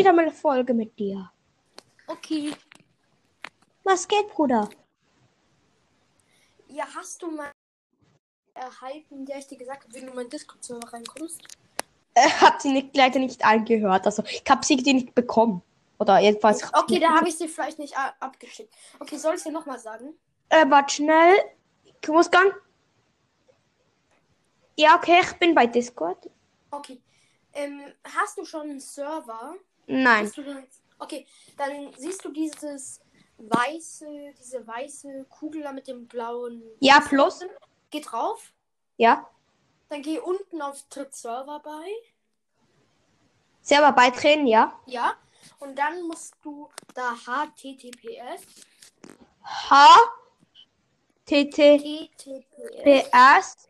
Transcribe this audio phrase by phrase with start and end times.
[0.00, 1.30] wieder mal eine Folge mit dir.
[2.06, 2.52] Okay.
[3.84, 4.68] Was geht, Bruder?
[6.68, 7.50] Ja, hast du mal
[8.54, 11.42] erhalten, der ich dir gesagt habe, wenn du in meinen Discord-Server reinkommst?
[12.14, 14.06] Er hat sie nicht, leider nicht angehört.
[14.06, 15.62] Also ich habe sie nicht bekommen.
[15.98, 16.62] Oder jedenfalls.
[16.72, 18.74] Okay, da habe ich sie vielleicht nicht abgeschickt.
[18.98, 20.14] Okay, soll ich dir nochmal sagen?
[20.48, 21.36] Äh, warte schnell.
[22.02, 22.52] Ich muss gehen.
[24.76, 26.30] Ja, okay, ich bin bei Discord.
[26.70, 27.02] Okay.
[27.52, 29.56] Ähm, hast du schon einen Server?
[29.90, 30.30] Nein.
[30.98, 31.26] Okay,
[31.56, 33.00] dann siehst du dieses
[33.38, 36.62] weiße, diese weiße Kugel da mit dem blauen.
[36.78, 37.40] Ja, plus.
[37.90, 38.52] Geh drauf.
[38.96, 39.28] Ja.
[39.88, 41.88] Dann geh unten auf Tritt Server bei.
[43.62, 44.78] Selber beitreten, ja.
[44.86, 45.16] Ja.
[45.58, 48.46] Und dann musst du da HTTPS.
[49.42, 49.86] H
[51.24, 52.82] T T TTPS.
[52.82, 53.68] P S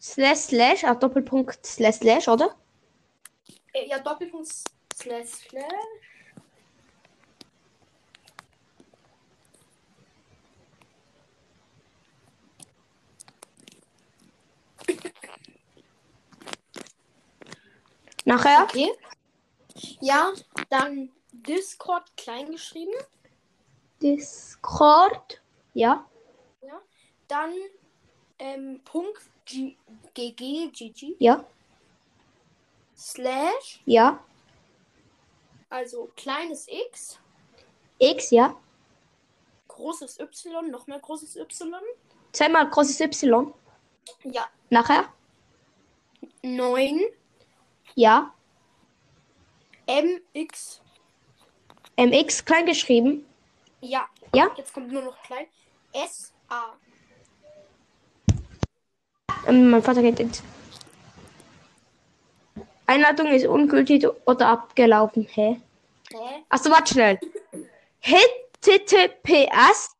[0.00, 2.56] slash slash, ah, Doppelpunkt slash slash, oder?
[3.72, 4.48] Äh, ja, Doppelpunkt
[4.98, 5.64] slash slash.
[18.24, 18.64] Nachher?
[18.64, 18.90] Okay.
[20.00, 20.32] Ja,
[20.68, 22.92] dann Discord klein geschrieben.
[24.02, 25.40] Discord.
[25.74, 26.06] Ja.
[26.60, 26.80] Ja.
[27.28, 27.52] Dann
[28.38, 29.76] ähm, Punkt G
[30.14, 31.44] GG GG Ja.
[32.96, 34.22] slash, Ja.
[35.70, 37.18] Also kleines X,
[37.98, 38.56] X, ja.
[39.68, 41.46] großes Y, noch mehr großes Y.
[42.32, 43.52] Zweimal großes Y.
[44.24, 44.46] Ja.
[44.70, 45.12] Nachher?
[46.42, 47.00] 9
[47.94, 48.32] Ja.
[49.86, 50.80] MX.
[51.96, 53.26] MX klein geschrieben.
[53.80, 54.06] Ja.
[54.34, 54.48] Ja.
[54.56, 55.46] Jetzt kommt nur noch klein.
[55.92, 56.76] SA.
[59.46, 60.42] Ähm, mein Vater geht ins.
[62.88, 65.24] Einladung ist ungültig oder abgelaufen.
[65.30, 65.60] Hä?
[66.10, 66.16] Hä?
[66.48, 67.18] Achso, warte schnell.
[68.00, 69.94] https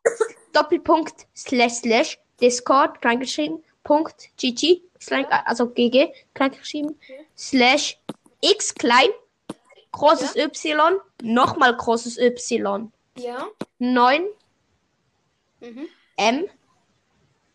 [0.54, 4.80] Doppelpunkt slash slash Discord kleingeschrieben Punkt gg
[5.44, 6.98] also gg kleingeschrieben
[7.36, 7.98] slash
[8.40, 9.10] x klein
[9.92, 12.34] großes y nochmal großes y
[13.18, 13.46] Ja.
[13.78, 14.26] 9
[15.60, 15.88] Mhm.
[16.16, 16.44] m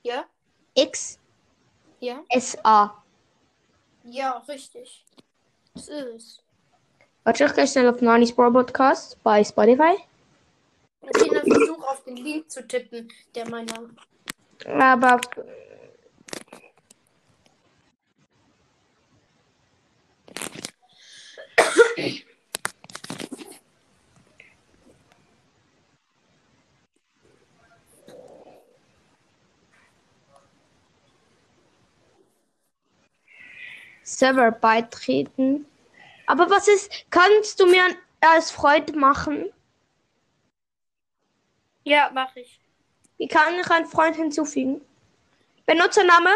[0.04, 0.26] Ja.
[0.76, 1.18] x
[2.00, 2.22] Ja.
[2.40, 3.03] sa
[4.04, 5.06] Ja, richtig.
[5.74, 6.44] Das ist es.
[7.24, 9.96] Warte, ich gehe schnell auf Nanis Bro Podcast bei Spotify.
[11.02, 13.90] Okay, dann versuch auf den Link zu tippen, der meiner.
[14.66, 15.20] Aber
[34.14, 35.66] Server beitreten.
[36.26, 37.84] Aber was ist, kannst du mir
[38.22, 39.52] als Freund machen?
[41.84, 42.60] Ja, mach ich.
[43.18, 44.82] Wie kann ich einen Freund hinzufügen?
[45.66, 46.30] Benutzername?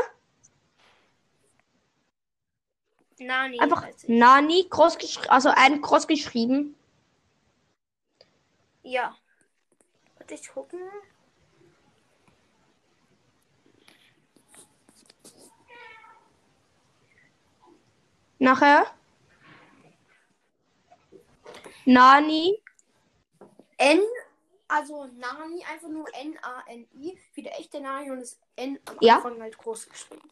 [3.19, 3.59] Nani.
[3.59, 3.87] Einfach.
[4.07, 6.75] Nani, groß geschrieben, also ein groß geschrieben.
[8.83, 9.15] Ja.
[10.17, 10.79] Warte, ich gucken.
[18.39, 18.85] Nachher.
[21.85, 22.61] Nani.
[23.77, 24.01] N,
[24.67, 29.15] also Nani, einfach nur N-A-N-I, wie der echte Nani und das N am Ja.
[29.15, 30.29] Anfang halt groß geschrieben.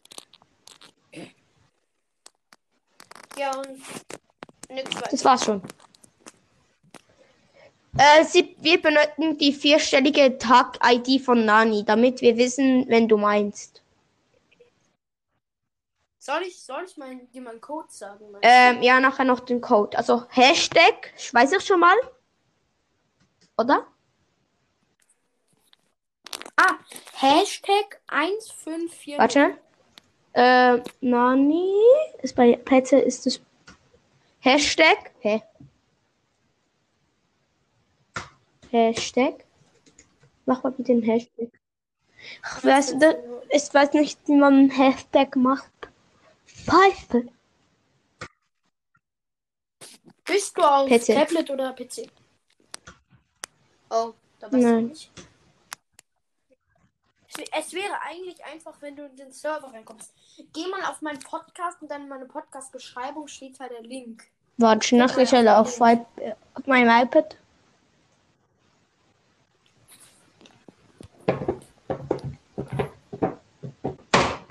[3.38, 3.80] Ja, und
[4.68, 5.08] nix weiter.
[5.10, 5.62] Das war's schon.
[7.98, 13.82] Äh, sie, wir benötigen die vierstellige Tag-ID von Nani, damit wir wissen, wenn du meinst.
[16.26, 18.24] Soll ich, soll ich mal dir mal einen Code sagen?
[18.42, 19.96] Ähm, ja, nachher noch den Code.
[19.96, 21.94] Also Hashtag, ich weiß ich schon mal.
[23.56, 23.86] Oder?
[26.56, 26.74] Ah,
[27.12, 29.18] Hashtag 154.
[29.18, 29.56] Warte.
[30.32, 31.72] Äh, Nani.
[32.22, 33.40] Ist bei Plätze ist es.
[34.40, 35.12] Hashtag.
[35.20, 35.44] Hä?
[38.72, 39.44] Hashtag.
[40.44, 41.52] Mach mal bitte den Hashtag.
[42.58, 43.14] Ich weiß, da,
[43.50, 45.70] ich weiß nicht, wie man einen Hashtag macht.
[46.66, 47.28] Pfeife.
[50.24, 51.06] Bist du auf PC.
[51.14, 52.10] Tablet oder PC?
[53.90, 54.86] Oh, da weiß Nein.
[54.86, 55.10] ich nicht.
[57.28, 60.12] Es, wär- es wäre eigentlich einfach, wenn du in den Server reinkommst.
[60.52, 64.24] Geh mal auf meinen Podcast und dann in meine Podcast-Beschreibung steht da der Link.
[64.56, 67.36] Warte, ich nachher schnell auf, iP- äh, auf meinem iPad.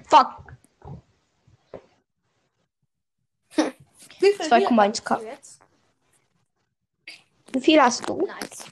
[0.09, 0.44] Fuck.
[4.25, 5.15] Wie viel 2,1 Wiedergaben K.
[5.15, 5.59] hast du jetzt?
[7.51, 8.25] Wie viel hast du?
[8.25, 8.65] Nice.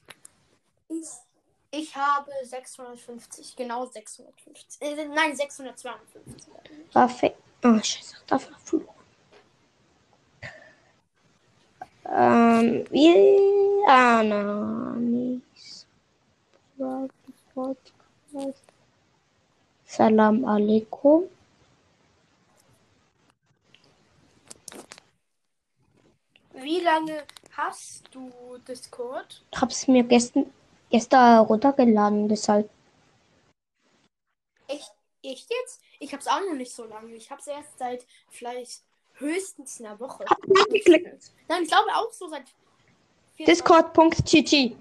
[1.72, 4.82] Ich, habe 650, genau 650.
[4.82, 6.54] Äh, nein, 652.
[6.94, 7.34] Waffe.
[7.64, 8.90] Oh, scheiße, dafür verloren.
[12.06, 15.88] Ähm, wie Ananis.
[19.86, 21.24] Salam alaikum.
[26.74, 28.32] Wie lange hast du
[28.68, 29.44] Discord?
[29.52, 30.52] Ich hab's mir gestern,
[30.90, 32.68] gestern runtergeladen, deshalb.
[34.68, 34.92] Echt,
[35.22, 35.82] echt jetzt?
[36.00, 37.14] Ich hab's auch noch nicht so lange.
[37.14, 38.82] Ich hab's erst seit vielleicht
[39.20, 40.26] höchstens einer Woche.
[40.26, 41.32] Hab geklickt.
[41.48, 42.46] Nein, ich glaube auch so seit.
[43.38, 44.76] Discord.gg.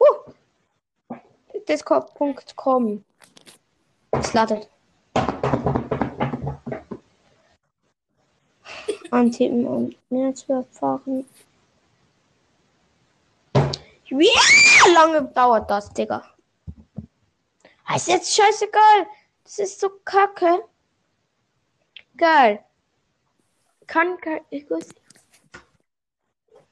[0.00, 1.14] Uh.
[1.68, 3.04] Discord.com.
[4.10, 4.68] Es ladet.
[9.12, 11.26] Antippen und Netzwerk fahren.
[14.08, 16.24] Wie lange dauert das, Digga?
[17.94, 19.06] Ist jetzt scheißegal.
[19.44, 20.64] Das ist so kacke.
[22.16, 22.64] Geil.
[23.86, 24.88] Kann, kann ich weiß,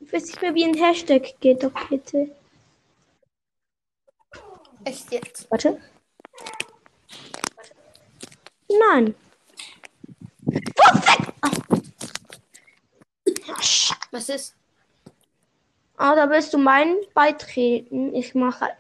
[0.01, 2.35] ich weiß nicht mehr, wie ein Hashtag geht, doch bitte.
[4.85, 5.51] Echt jetzt?
[5.51, 5.79] Warte.
[8.69, 9.15] Nein.
[10.75, 11.33] Perfekt.
[11.43, 11.51] Ah,
[13.61, 14.00] Scheiße.
[14.11, 14.57] Was ist?
[15.97, 18.15] Ah, da willst du meinen beitreten.
[18.15, 18.71] Ich mache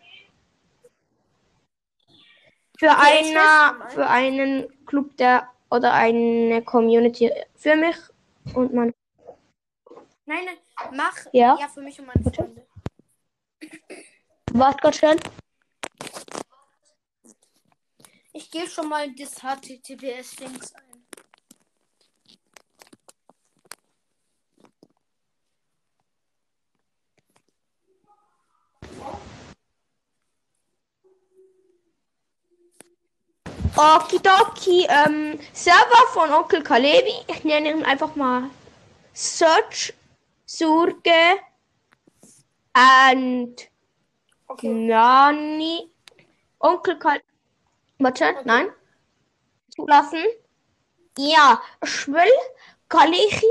[2.78, 7.96] für schon für einen Club der oder eine Community für mich
[8.54, 8.94] und mein
[10.24, 10.56] Nein, nein,
[10.92, 11.16] mach.
[11.32, 11.58] Ja?
[11.60, 12.22] Ja, für mich und meine?
[12.22, 12.66] Freunde.
[14.52, 15.16] Warte ganz schnell.
[18.32, 20.89] Ich gebe schon mal das HTTPS-Dings ein.
[33.76, 37.14] Okidoki, ähm, Server von Onkel Kalevi.
[37.28, 38.50] Ich nenne ihn einfach mal
[39.14, 39.94] Search,
[40.44, 41.38] Surge
[42.72, 43.70] and
[44.50, 44.68] Okay.
[44.68, 45.92] Nani.
[46.58, 47.24] Onkel Kalevi.
[48.00, 48.68] Warte, nein.
[49.74, 50.24] Zulassen.
[51.16, 52.36] Ja, ich will
[52.88, 53.46] Kalevi.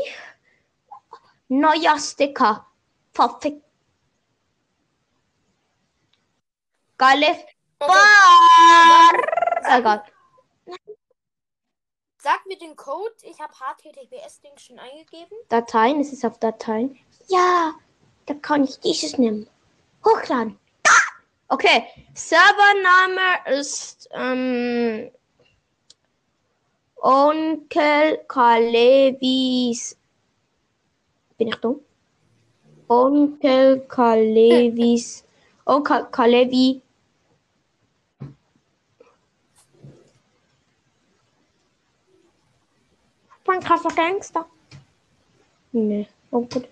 [1.48, 2.66] Neuer Sticker.
[3.14, 3.64] Perfekt.
[7.00, 7.46] Kalevi.
[9.63, 10.04] Egal.
[12.22, 13.16] Sag mir den Code.
[13.22, 15.38] Ich habe HTTPS-Dings schon eingegeben.
[15.48, 17.00] Dateien, es ist auf Dateien.
[17.30, 17.74] Ja,
[18.25, 19.48] da kann ich dieses nehmen.
[20.04, 20.60] Hochladen.
[20.84, 20.92] Da!
[21.48, 25.10] Okay, Servername ist ähm,
[26.98, 29.98] Onkel Kalevis.
[31.38, 31.80] Bin ich dumm?
[32.90, 35.24] Onkel Kalevis.
[35.66, 36.81] Onkel Kalevi.
[43.50, 44.46] Mein krasser Gangster.
[45.72, 46.68] Nee, Onkel,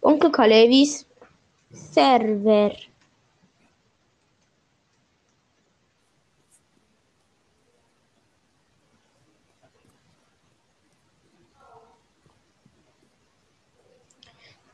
[0.00, 1.06] Onkel Kalevis
[1.70, 2.74] Server.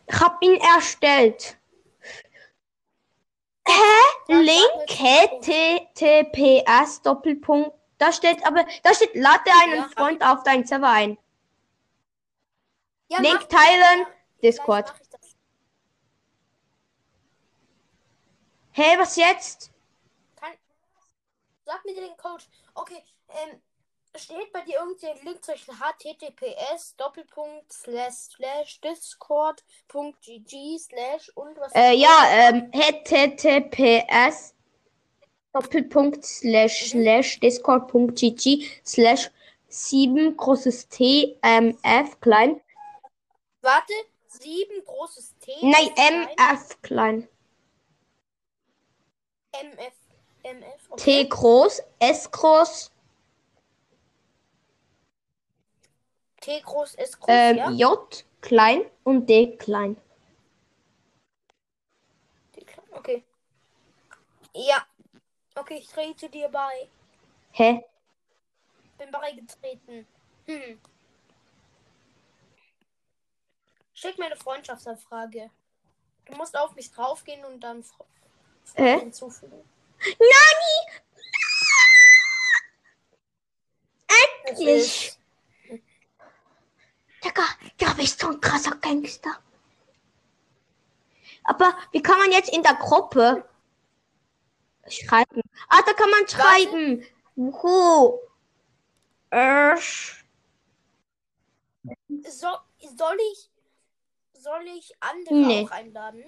[0.06, 1.56] Ich hab ihn erstellt.
[3.66, 3.72] Hä?
[4.28, 6.22] Link https
[7.02, 7.72] Doppelpunkt.
[7.98, 9.90] Da steht aber, da steht, lade einen.
[9.90, 11.18] Freund auf deinen Server ein.
[13.08, 14.06] Ja, Link teilen,
[14.42, 14.92] Discord.
[18.72, 19.70] Hey, was jetzt?
[20.36, 20.52] Kann...
[21.64, 22.44] Sag mir den Code.
[22.74, 23.60] Okay, ähm,
[24.14, 31.74] steht bei dir irgendein Link zwischen https Doppelpunkt slash slash discord.gg slash und was?
[31.74, 34.54] Äh, ja, ähm, https
[35.52, 39.30] Doppelpunkt slash slash discord.gg slash
[39.68, 42.60] 7 großes T ähm, F klein.
[43.60, 43.92] Warte,
[44.28, 45.52] sieben großes T.
[45.62, 47.28] Nein, MF klein.
[49.52, 49.94] MF.
[50.44, 50.88] MF.
[50.96, 51.28] T Okay.
[51.28, 52.92] groß, S groß,
[56.40, 57.70] T groß, S groß, ähm, ja.
[57.70, 59.96] J klein und D klein.
[62.52, 63.24] T klein, Okay.
[64.54, 64.86] Ja.
[65.54, 66.88] Okay, ich trete dir bei.
[67.52, 67.84] Hä?
[68.98, 70.06] Bin beigetreten.
[70.46, 70.80] Hm.
[74.00, 75.50] Schick mir eine Freundschaftsanfrage.
[76.26, 78.06] Du musst auf mich draufgehen und dann Fre-
[78.76, 79.00] Hä?
[79.00, 79.68] hinzufügen.
[80.20, 81.02] Nani!
[84.46, 85.18] Endlich!
[87.24, 87.42] Digga,
[87.80, 89.36] ja, bist du ein krasser Gangster.
[91.42, 93.48] Aber wie kann man jetzt in der Gruppe
[94.86, 95.42] schreiben?
[95.68, 97.04] Ah, da kann man schreiben.
[97.34, 98.20] Wuhu.
[99.30, 100.24] Ersch.
[102.28, 102.58] So,
[102.96, 103.50] soll ich
[104.38, 105.64] soll ich andere Nee.
[105.64, 106.24] auch einladen?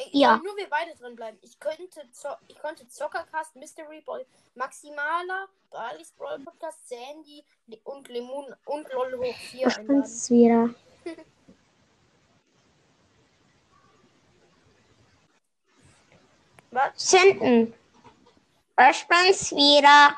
[0.00, 0.36] Ich Ja.
[0.36, 1.38] nur wir beide drin bleiben.
[1.42, 7.44] Ich könnte Zo ich könnte Zockercast, Mystery Boy, Maximaler, Balis Brawl Podcast, Sandy
[7.84, 9.86] und Lemon und LOL hoch 4 Ich einladen.
[10.02, 10.70] bin's wieder.
[16.70, 16.90] Was?
[16.96, 17.74] Senden.
[18.90, 20.16] Ich bin's wieder.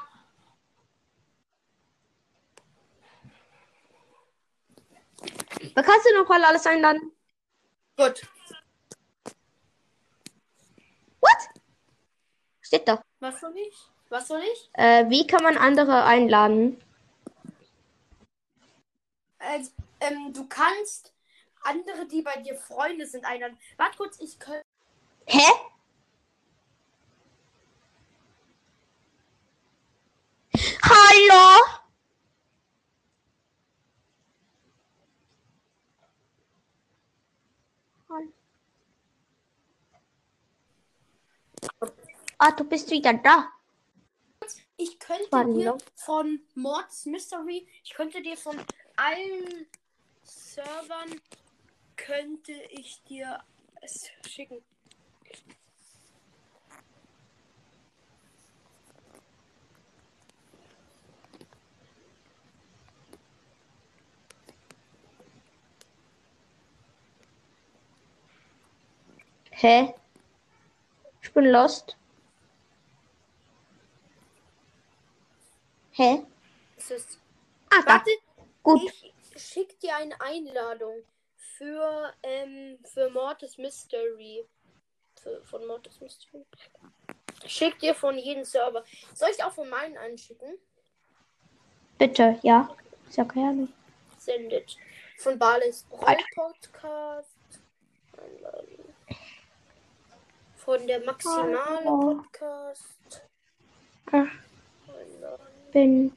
[5.74, 7.12] Da kannst du noch mal alles einladen.
[7.96, 8.22] Gut.
[11.20, 11.38] What?
[12.60, 13.02] Steht da.
[13.20, 13.76] Was soll ich?
[14.08, 14.70] Was soll ich?
[14.72, 16.82] Äh, wie kann man andere einladen?
[19.38, 21.12] Also, ähm, du kannst
[21.62, 23.58] andere, die bei dir Freunde sind, einladen.
[23.76, 24.64] Warte kurz, ich könnte.
[25.26, 25.46] Hä?
[30.82, 31.80] Hallo?
[41.80, 41.92] Hallo.
[42.38, 43.52] Ah, du bist wieder da.
[44.76, 48.58] Ich könnte dir von Mords Mystery, ich könnte dir von
[48.96, 49.66] allen
[50.22, 51.20] Servern,
[51.96, 53.44] könnte ich dir
[53.82, 54.64] es schicken.
[69.60, 69.94] Hä?
[71.22, 71.96] Ich bin lost.
[75.92, 76.24] Hä?
[76.76, 77.18] Es ist,
[77.70, 77.92] Ah, da.
[77.92, 78.10] warte,
[78.62, 78.80] Gut.
[78.82, 81.02] ich schicke dir eine Einladung
[81.36, 84.44] für, ähm, für Mortis Mystery.
[85.20, 86.44] Für, von Mortis Mystery.
[87.44, 88.84] Ich schick dir von jedem Server.
[89.14, 90.58] Soll ich auch von meinen einschicken?
[91.98, 92.74] Bitte, ja.
[93.10, 93.68] Sehr gerne.
[94.18, 94.76] Sendet.
[95.18, 97.28] Von Bales Brawl Podcast.
[98.16, 98.89] Einladen.
[100.70, 102.22] Von der Maximale Hallo.
[102.22, 103.26] Podcast.
[104.06, 104.30] Einladen.
[105.72, 106.16] bin,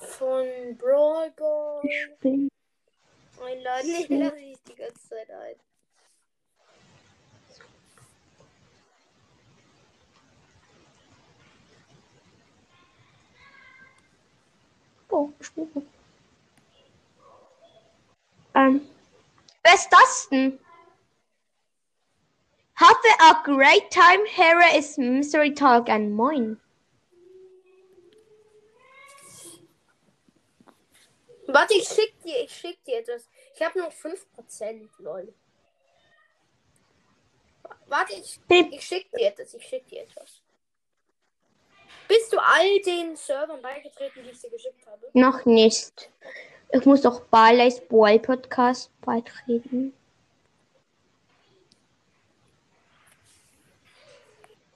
[0.00, 1.80] Von Brawl Ball.
[1.84, 2.48] ich bin.
[3.40, 3.88] Einladen.
[3.88, 5.54] Ich lade dich die ganze Zeit ein.
[15.10, 15.88] Oh, ich bin.
[18.52, 18.80] Ähm.
[19.62, 20.58] Wer ist das denn?
[23.22, 24.24] A great time.
[24.26, 26.56] Here is Mystery Talk and Moin.
[31.46, 33.28] Warte, ich schick dir, ich schick dir etwas.
[33.54, 35.34] Ich habe noch 5%, lol.
[37.88, 40.40] Warte, ich, ich schick dir etwas, ich schick dir etwas.
[42.08, 45.10] Bist du all den Servern beigetreten, die ich dir geschickt habe?
[45.12, 46.10] noch nicht.
[46.72, 49.92] Ich muss doch Barley's Boy Podcast beitreten.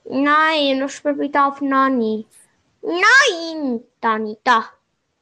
[0.07, 2.27] Nein, ich bin wieder auf Nani.
[2.81, 4.65] Nein, Dani, da.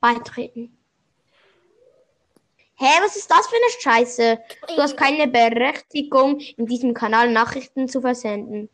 [0.01, 0.77] Beitreten.
[2.75, 4.39] Hä, was ist das für eine Scheiße?
[4.75, 8.69] Du hast keine Berechtigung, in diesem Kanal Nachrichten zu versenden.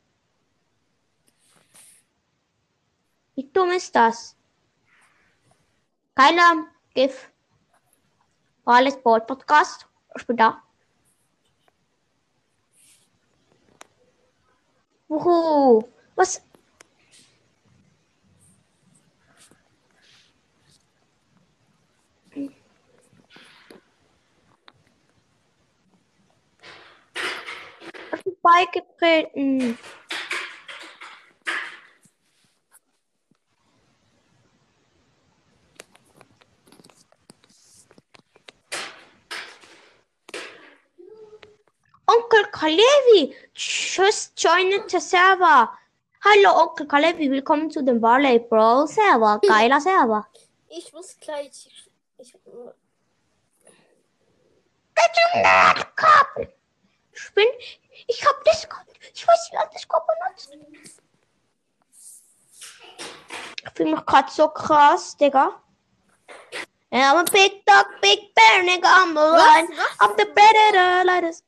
[3.35, 4.35] Wie dumm ist das?
[6.15, 7.29] Keiner GIF.
[8.65, 9.87] Alles Board Podcast.
[10.17, 10.63] Ich bin da.
[15.07, 15.83] Wuhu.
[16.19, 16.41] Was?
[28.43, 29.77] Beigetreten.
[42.07, 45.69] Onkel Kalevi, just joined the server.
[46.21, 49.39] Hallo Onkel Kalevi, willkommen zu dem Barley Brawl Server.
[49.47, 50.27] Geiler Server.
[50.67, 51.69] Ich muss gleich.
[52.17, 52.35] Ich,
[55.33, 56.53] Nerdkabel.
[57.13, 57.45] Ich bin,
[58.07, 58.85] ich hab Discord.
[59.13, 60.57] Ich weiß, wie man Discord benutzt.
[62.97, 65.61] Ich fühle mich gerade so krass, Digga.
[66.91, 69.69] I'm a big dog, big bear, nigga, I'm lion.
[69.69, 69.97] was?
[70.01, 71.43] I'm the predator, like this.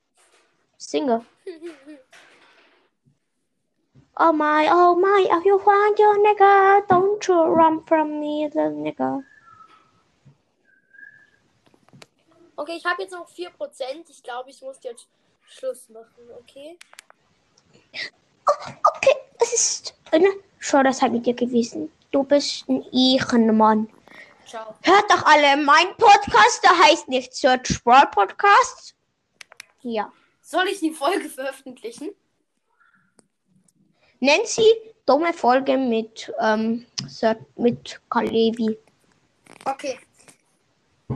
[0.77, 1.25] Singer.
[4.17, 8.59] Oh my, oh my, if you find your nigga, don't you run from me, the
[8.59, 9.23] nigga.
[12.57, 14.09] Okay, ich habe jetzt noch 4%.
[14.09, 15.07] Ich glaube, ich muss jetzt
[15.43, 16.77] Schluss machen, okay?
[18.95, 20.29] Okay, es ist eine
[21.09, 21.91] mit dir gewesen.
[22.11, 23.89] Du bist ein Ehrenmann.
[24.45, 24.75] Ciao.
[24.83, 28.93] Hört doch alle meinen Podcast, der heißt nicht Search Sport Podcast.
[29.81, 30.11] Ja.
[30.41, 32.11] Soll ich die Folge veröffentlichen?
[34.21, 34.63] Nancy,
[35.05, 38.77] dumme Folge mit, ähm, Sir- mit Kalevi.
[39.65, 39.99] Okay.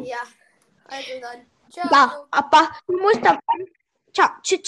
[0.01, 0.17] Ja.
[0.85, 1.45] Also dann.
[1.71, 1.89] Ciao.
[1.91, 3.39] Ja, aber du musst dabei.
[4.13, 4.61] Ciao, tschüss.